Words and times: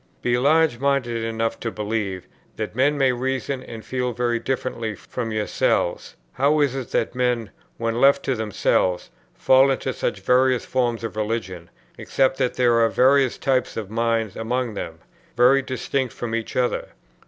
Be 0.23 0.35
large 0.39 0.79
minded 0.79 1.23
enough 1.23 1.59
to 1.59 1.69
believe, 1.69 2.27
that 2.55 2.75
men 2.75 2.97
may 2.97 3.11
reason 3.11 3.61
and 3.61 3.85
feel 3.85 4.13
very 4.13 4.39
differently 4.39 4.95
from 4.95 5.31
yourselves; 5.31 6.15
how 6.33 6.59
is 6.59 6.73
it 6.73 6.89
that 6.89 7.13
men, 7.13 7.51
when 7.77 8.01
left 8.01 8.23
to 8.25 8.33
themselves, 8.33 9.11
fall 9.35 9.69
into 9.69 9.93
such 9.93 10.21
various 10.21 10.65
forms 10.65 11.03
of 11.03 11.15
religion, 11.15 11.69
except 11.99 12.37
that 12.39 12.55
there 12.55 12.79
are 12.79 12.89
various 12.89 13.37
types 13.37 13.77
of 13.77 13.91
mind 13.91 14.35
among 14.35 14.73
them, 14.73 15.01
very 15.37 15.61
distinct 15.61 16.13
from 16.15 16.33
each 16.33 16.55
other? 16.55 16.93